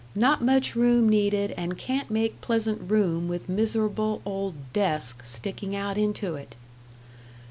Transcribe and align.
Not 0.15 0.41
much 0.41 0.73
room 0.75 1.07
needed 1.07 1.51
and 1.55 1.77
can't 1.77 2.09
make 2.09 2.41
pleasant 2.41 2.89
room 2.89 3.27
with 3.27 3.47
miserable 3.47 4.23
old 4.25 4.55
'desk' 4.73 5.23
sticking 5.23 5.75
out 5.75 5.95
into 5.95 6.33
it. 6.33 6.55